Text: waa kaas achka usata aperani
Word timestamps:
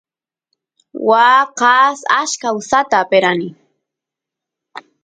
waa 1.09 1.41
kaas 1.59 1.99
achka 2.21 2.47
usata 2.59 2.95
aperani 3.03 3.47